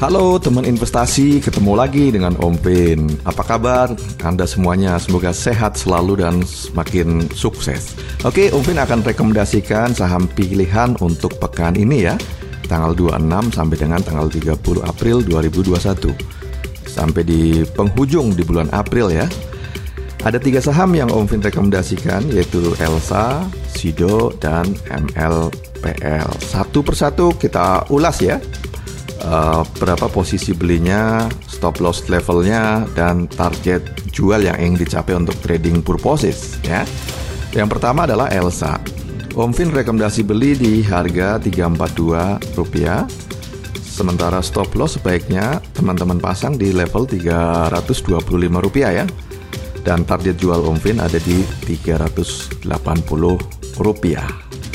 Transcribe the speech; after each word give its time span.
Halo 0.00 0.40
teman 0.40 0.64
investasi, 0.64 1.44
ketemu 1.44 1.76
lagi 1.76 2.08
dengan 2.08 2.32
Om 2.40 2.56
Pin. 2.64 3.04
Apa 3.28 3.44
kabar 3.44 3.92
Anda 4.24 4.48
semuanya? 4.48 4.96
Semoga 4.96 5.28
sehat 5.28 5.76
selalu 5.76 6.24
dan 6.24 6.40
semakin 6.40 7.28
sukses. 7.36 8.00
Oke, 8.24 8.48
Om 8.48 8.64
Pin 8.64 8.80
akan 8.80 9.04
rekomendasikan 9.04 9.92
saham 9.92 10.24
pilihan 10.32 10.96
untuk 11.04 11.36
pekan 11.36 11.76
ini 11.76 12.08
ya. 12.08 12.16
Tanggal 12.64 12.96
26 12.96 13.52
sampai 13.52 13.76
dengan 13.76 14.00
tanggal 14.00 14.24
30 14.32 14.88
April 14.88 15.20
2021. 15.20 16.16
Sampai 16.88 17.20
di 17.20 17.60
penghujung 17.68 18.32
di 18.32 18.40
bulan 18.40 18.72
April 18.72 19.12
ya. 19.12 19.28
Ada 20.24 20.40
tiga 20.40 20.64
saham 20.64 20.96
yang 20.96 21.12
Om 21.12 21.28
Vin 21.28 21.44
rekomendasikan 21.44 22.24
yaitu 22.32 22.72
Elsa, 22.80 23.44
Sido, 23.68 24.32
dan 24.40 24.64
MLPL. 24.88 26.28
Satu 26.40 26.80
persatu 26.80 27.36
kita 27.36 27.84
ulas 27.92 28.16
ya 28.24 28.40
uh, 29.24 29.62
berapa 29.80 30.06
posisi 30.08 30.52
belinya, 30.56 31.28
stop 31.48 31.80
loss 31.80 32.06
levelnya, 32.08 32.84
dan 32.96 33.28
target 33.28 33.82
jual 34.12 34.40
yang 34.44 34.56
ingin 34.56 34.84
dicapai 34.84 35.14
untuk 35.16 35.36
trading 35.44 35.84
purposes 35.84 36.60
ya. 36.64 36.84
Yang 37.52 37.78
pertama 37.78 38.06
adalah 38.06 38.30
Elsa. 38.30 38.78
Om 39.30 39.54
Fin 39.54 39.70
rekomendasi 39.70 40.26
beli 40.26 40.58
di 40.58 40.72
harga 40.82 41.38
342 41.38 42.58
rupiah. 42.58 43.06
Sementara 43.80 44.40
stop 44.40 44.72
loss 44.74 44.96
sebaiknya 44.98 45.60
teman-teman 45.76 46.18
pasang 46.18 46.56
di 46.56 46.74
level 46.74 47.06
325 47.06 48.26
rupiah 48.58 48.90
ya. 49.02 49.06
Dan 49.80 50.04
target 50.04 50.36
jual 50.36 50.60
Om 50.60 50.78
Fin 50.82 50.98
ada 50.98 51.16
di 51.22 51.46
380 51.64 52.66
rupiah. 53.80 54.28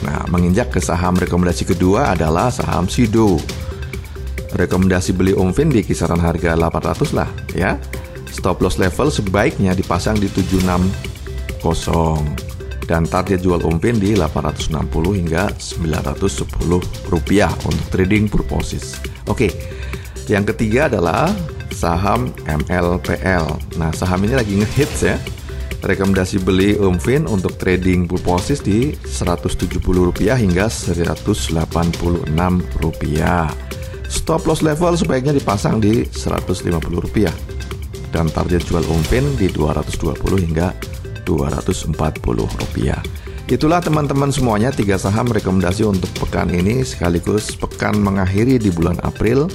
Nah, 0.00 0.24
menginjak 0.32 0.72
ke 0.72 0.80
saham 0.80 1.16
rekomendasi 1.16 1.68
kedua 1.68 2.16
adalah 2.16 2.48
saham 2.48 2.88
Sido 2.88 3.36
rekomendasi 4.54 5.14
beli 5.14 5.32
Umfin 5.36 5.70
di 5.70 5.82
kisaran 5.84 6.18
harga 6.18 6.54
800 6.56 7.14
lah 7.16 7.28
ya. 7.54 7.78
Stop 8.30 8.62
loss 8.62 8.78
level 8.78 9.10
sebaiknya 9.10 9.74
dipasang 9.74 10.16
di 10.16 10.30
760 10.30 11.60
dan 12.90 13.06
target 13.06 13.38
jual 13.38 13.62
Umfin 13.62 14.02
di 14.02 14.18
860 14.18 15.18
hingga 15.18 15.50
910 15.54 17.10
rupiah 17.10 17.50
untuk 17.62 17.86
trading 17.94 18.26
purposes. 18.26 18.98
Oke. 19.30 19.50
Yang 20.30 20.54
ketiga 20.54 20.86
adalah 20.86 21.30
saham 21.74 22.30
MLPL. 22.46 23.78
Nah, 23.78 23.90
saham 23.90 24.22
ini 24.26 24.34
lagi 24.38 24.58
ngehits 24.58 25.00
ya. 25.02 25.18
Rekomendasi 25.80 26.44
beli 26.44 26.76
Umfin 26.76 27.24
untuk 27.26 27.56
trading 27.56 28.04
purposes 28.04 28.62
di 28.62 28.92
170 29.06 29.80
rupiah 29.80 30.36
hingga 30.36 30.70
186 30.70 31.56
rupiah. 32.78 33.48
Stop 34.10 34.42
loss 34.50 34.66
level 34.66 34.98
sebaiknya 34.98 35.30
dipasang 35.30 35.78
di 35.78 36.02
Rp150 36.02 37.30
dan 38.10 38.26
target 38.26 38.66
jual 38.66 38.82
umpin 38.90 39.22
di 39.38 39.46
220 39.46 40.18
hingga 40.50 40.74
Rp240. 41.22 42.90
Itulah 43.50 43.82
teman-teman 43.82 44.30
semuanya 44.30 44.70
tiga 44.74 44.98
saham 44.98 45.26
rekomendasi 45.30 45.82
untuk 45.86 46.10
pekan 46.22 46.50
ini 46.50 46.82
sekaligus 46.86 47.54
pekan 47.54 47.98
mengakhiri 47.98 48.58
di 48.58 48.70
bulan 48.70 48.98
April. 49.02 49.50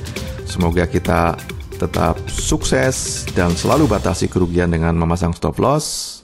Semoga 0.48 0.88
kita 0.88 1.36
tetap 1.76 2.16
sukses 2.32 3.28
dan 3.36 3.52
selalu 3.56 3.88
batasi 3.92 4.32
kerugian 4.32 4.72
dengan 4.72 4.96
memasang 4.96 5.36
stop 5.36 5.60
loss 5.60 6.24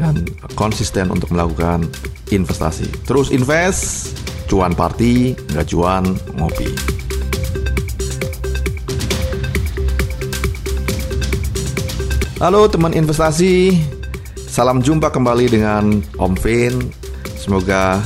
dan 0.00 0.24
konsisten 0.56 1.12
untuk 1.12 1.32
melakukan 1.32 1.84
investasi. 2.32 2.88
Terus 3.04 3.32
invest, 3.32 4.16
cuan 4.48 4.72
party, 4.72 5.36
nggak 5.52 5.66
cuan 5.72 6.04
ngopi. 6.36 6.99
Halo 12.40 12.64
teman 12.72 12.96
investasi, 12.96 13.76
salam 14.48 14.80
jumpa 14.80 15.12
kembali 15.12 15.60
dengan 15.60 16.00
Om 16.16 16.32
Vin. 16.40 16.72
Semoga 17.36 18.00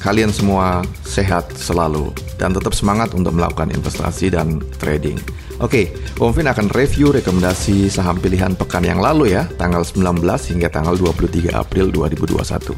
kalian 0.00 0.32
semua 0.32 0.80
sehat 1.04 1.52
selalu 1.60 2.08
dan 2.40 2.56
tetap 2.56 2.72
semangat 2.72 3.12
untuk 3.12 3.36
melakukan 3.36 3.68
investasi 3.68 4.32
dan 4.32 4.64
trading. 4.80 5.20
Oke, 5.60 5.92
Om 6.16 6.32
Vin 6.32 6.48
akan 6.48 6.72
review 6.72 7.12
rekomendasi 7.12 7.92
saham 7.92 8.16
pilihan 8.16 8.56
pekan 8.56 8.80
yang 8.80 8.96
lalu 8.96 9.36
ya, 9.36 9.44
tanggal 9.60 9.84
19 9.84 10.24
hingga 10.24 10.72
tanggal 10.72 10.96
23 10.96 11.52
April 11.52 11.92
2021. 11.92 12.72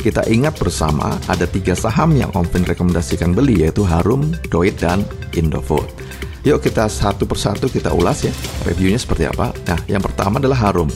Kita 0.00 0.24
ingat 0.32 0.56
bersama 0.56 1.20
ada 1.28 1.44
tiga 1.44 1.76
saham 1.76 2.16
yang 2.16 2.32
Om 2.32 2.48
Vin 2.48 2.64
rekomendasikan 2.64 3.36
beli 3.36 3.68
yaitu 3.68 3.84
Harum, 3.84 4.32
Doit, 4.48 4.80
dan 4.80 5.04
Indofood. 5.36 6.07
Yuk 6.46 6.62
kita 6.62 6.86
satu 6.86 7.26
persatu 7.26 7.66
kita 7.66 7.90
ulas 7.90 8.22
ya 8.22 8.32
reviewnya 8.62 9.00
seperti 9.00 9.26
apa. 9.26 9.50
Nah 9.66 9.78
yang 9.90 10.02
pertama 10.02 10.38
adalah 10.38 10.58
Harum. 10.70 10.90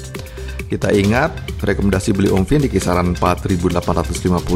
Kita 0.72 0.88
ingat 0.88 1.60
rekomendasi 1.60 2.16
beli 2.16 2.32
Omfin 2.32 2.64
di 2.64 2.70
kisaran 2.72 3.12
4.850 3.12 3.76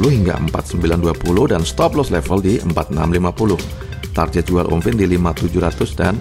hingga 0.08 0.40
4.920 0.48 1.52
dan 1.52 1.60
stop 1.60 1.92
loss 1.92 2.08
level 2.08 2.40
di 2.40 2.56
4.650. 2.64 4.16
Target 4.16 4.44
jual 4.48 4.64
Omfin 4.72 4.96
di 4.96 5.04
5.700 5.04 5.92
dan 5.92 6.16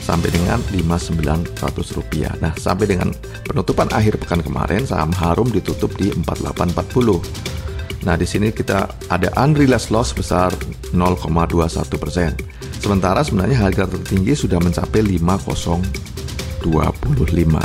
sampai 0.00 0.32
dengan 0.32 0.62
5.900 0.72 1.52
rupiah. 1.98 2.32
Nah 2.40 2.56
sampai 2.56 2.88
dengan 2.88 3.12
penutupan 3.44 3.92
akhir 3.92 4.16
pekan 4.22 4.40
kemarin 4.40 4.88
saham 4.88 5.12
Harum 5.12 5.52
ditutup 5.52 5.92
di 6.00 6.14
4.840. 6.16 8.06
Nah 8.08 8.14
di 8.14 8.24
sini 8.24 8.54
kita 8.54 8.88
ada 9.10 9.28
unrealized 9.36 9.92
loss 9.92 10.14
besar 10.14 10.54
0,21 10.94 12.00
persen. 12.00 12.55
Sementara 12.86 13.18
sebenarnya 13.26 13.66
harga 13.66 13.90
tertinggi 13.90 14.38
sudah 14.38 14.62
mencapai 14.62 15.02
5025. 15.02 16.70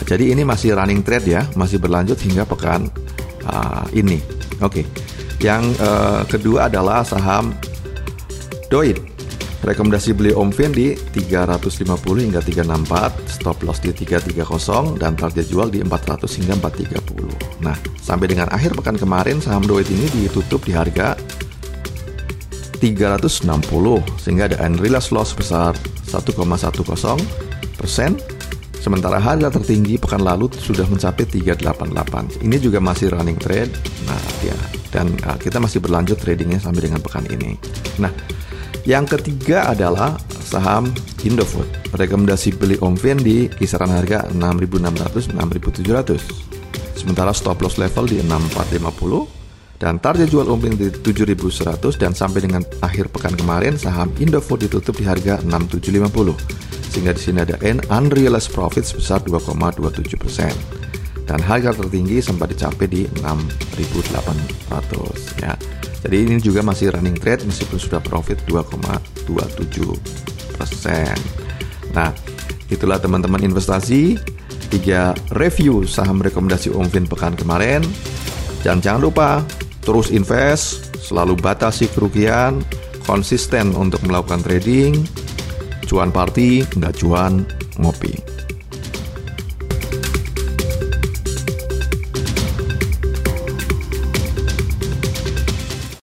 Jadi 0.10 0.34
ini 0.34 0.42
masih 0.42 0.74
running 0.74 1.06
trade 1.06 1.30
ya, 1.30 1.46
masih 1.54 1.78
berlanjut 1.78 2.18
hingga 2.26 2.42
pekan 2.42 2.90
uh, 3.46 3.86
ini. 3.94 4.18
Oke. 4.66 4.82
Okay. 4.82 4.86
Yang 5.46 5.78
uh, 5.78 6.26
kedua 6.26 6.74
adalah 6.74 7.06
saham 7.06 7.54
Doit. 8.74 8.98
Rekomendasi 9.62 10.18
beli 10.18 10.34
Omfin 10.34 10.74
di 10.74 10.98
350 10.98 11.86
hingga 12.18 12.42
364, 12.42 13.30
stop 13.30 13.62
loss 13.62 13.78
di 13.78 13.94
330 13.94 14.98
dan 14.98 15.14
target 15.14 15.46
jual 15.46 15.70
di 15.70 15.86
400 15.86 16.26
hingga 16.42 16.58
430. 16.66 17.62
Nah, 17.62 17.78
sampai 18.02 18.26
dengan 18.26 18.50
akhir 18.50 18.74
pekan 18.74 18.98
kemarin 18.98 19.38
saham 19.38 19.62
Doit 19.70 19.86
ini 19.86 20.10
ditutup 20.18 20.66
di 20.66 20.74
harga 20.74 21.14
360 22.82 23.46
sehingga 24.18 24.50
ada 24.50 24.58
unrealized 24.66 25.14
loss 25.14 25.38
besar 25.38 25.78
1,10 26.10 26.36
persen. 27.78 28.18
Sementara 28.82 29.22
harga 29.22 29.54
tertinggi 29.54 30.02
pekan 30.02 30.26
lalu 30.26 30.50
sudah 30.58 30.90
mencapai 30.90 31.30
388 31.30 32.42
ini 32.42 32.58
juga 32.58 32.82
masih 32.82 33.14
running 33.14 33.38
trade. 33.38 33.70
Nah 34.10 34.22
ya. 34.42 34.58
Dan 34.92 35.14
uh, 35.24 35.38
kita 35.40 35.62
masih 35.62 35.80
berlanjut 35.80 36.20
tradingnya 36.20 36.60
sampai 36.60 36.90
dengan 36.90 37.00
pekan 37.00 37.24
ini. 37.30 37.56
Nah 38.02 38.12
yang 38.82 39.06
ketiga 39.06 39.70
adalah 39.70 40.18
saham 40.42 40.90
Indofood 41.22 41.70
rekomendasi 41.94 42.58
beli 42.58 42.82
Omfin 42.82 43.22
di 43.22 43.46
kisaran 43.46 43.94
harga 43.94 44.26
6.600 44.34 45.38
6.700 45.38 46.98
sementara 46.98 47.30
stop 47.30 47.62
loss 47.62 47.78
level 47.78 48.10
di 48.10 48.26
6450 48.26 49.41
dan 49.82 49.98
target 49.98 50.30
jual 50.30 50.46
umum 50.46 50.78
di 50.78 50.94
7.100 50.94 51.98
dan 51.98 52.14
sampai 52.14 52.46
dengan 52.46 52.62
akhir 52.86 53.10
pekan 53.10 53.34
kemarin 53.34 53.74
saham 53.74 54.14
Indofood 54.22 54.70
ditutup 54.70 54.94
di 54.94 55.10
harga 55.10 55.42
6.750 55.42 56.38
sehingga 56.94 57.18
di 57.18 57.22
sini 57.26 57.42
ada 57.42 57.58
N 57.66 57.82
unrealized 57.90 58.54
profit 58.54 58.86
sebesar 58.86 59.26
2,27 59.26 60.22
persen 60.22 60.54
dan 61.26 61.42
harga 61.42 61.74
tertinggi 61.74 62.22
sempat 62.22 62.54
dicapai 62.54 62.86
di 62.86 63.10
6.800 63.26 65.42
ya. 65.42 65.58
Jadi 66.02 66.18
ini 66.18 66.42
juga 66.42 66.62
masih 66.62 66.94
running 66.94 67.18
trade 67.18 67.50
meskipun 67.50 67.80
sudah 67.82 68.02
profit 68.06 68.38
2,27 68.46 69.98
persen. 70.58 71.14
Nah, 71.94 72.10
itulah 72.70 72.98
teman-teman 72.98 73.46
investasi 73.46 74.18
tiga 74.74 75.14
review 75.38 75.86
saham 75.86 76.18
rekomendasi 76.22 76.74
Omfin 76.74 77.06
pekan 77.06 77.38
kemarin. 77.38 77.86
Dan 78.62 78.78
jangan 78.78 79.02
lupa 79.02 79.42
Terus 79.82 80.14
invest, 80.14 80.94
selalu 81.02 81.38
batasi 81.42 81.90
kerugian, 81.90 82.62
konsisten 83.10 83.74
untuk 83.74 84.06
melakukan 84.06 84.46
trading, 84.46 84.94
cuan 85.90 86.14
party, 86.14 86.64
nggak 86.78 87.02
cuan 87.02 87.44
ngopi. 87.82 88.14